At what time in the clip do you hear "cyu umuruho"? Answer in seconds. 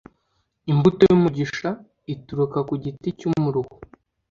3.17-3.71